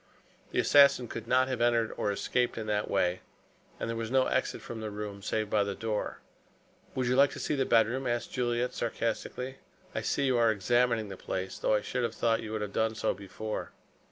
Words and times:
The 0.49 0.57
assassin 0.57 1.07
could 1.07 1.27
not 1.27 1.47
have 1.47 1.61
entered 1.61 1.93
or 1.95 2.11
escaped 2.11 2.57
in 2.57 2.65
that 2.65 2.89
way, 2.89 3.19
and 3.79 3.87
there 3.87 3.95
was 3.95 4.09
no 4.09 4.25
exit 4.25 4.59
from 4.59 4.81
the 4.81 4.89
room 4.89 5.21
save 5.21 5.47
by 5.51 5.63
the 5.63 5.75
door. 5.75 6.21
"Would 6.95 7.05
you 7.05 7.15
like 7.15 7.29
to 7.33 7.39
see 7.39 7.53
the 7.53 7.65
bedroom?" 7.67 8.07
asked 8.07 8.33
Juliet 8.33 8.73
sarcastically. 8.73 9.57
"I 9.93 10.01
see 10.01 10.25
you 10.25 10.39
are 10.39 10.51
examining 10.51 11.09
the 11.09 11.17
place, 11.17 11.59
though 11.59 11.75
I 11.75 11.81
should 11.81 12.01
have 12.01 12.15
thought 12.15 12.41
you 12.41 12.51
would 12.51 12.61
have 12.61 12.73
done 12.73 12.95
so 12.95 13.13
before." 13.13 13.73